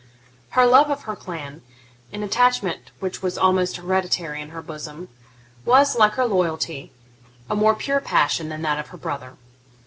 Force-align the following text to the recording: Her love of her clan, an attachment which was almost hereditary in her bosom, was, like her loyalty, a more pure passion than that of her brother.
Her 0.57 0.65
love 0.65 0.89
of 0.89 1.03
her 1.03 1.15
clan, 1.15 1.61
an 2.11 2.23
attachment 2.23 2.89
which 2.99 3.21
was 3.21 3.37
almost 3.37 3.77
hereditary 3.77 4.41
in 4.41 4.49
her 4.49 4.63
bosom, 4.63 5.09
was, 5.63 5.95
like 5.95 6.13
her 6.13 6.25
loyalty, 6.25 6.91
a 7.51 7.55
more 7.55 7.75
pure 7.75 7.99
passion 7.99 8.49
than 8.49 8.63
that 8.63 8.79
of 8.79 8.87
her 8.87 8.97
brother. 8.97 9.35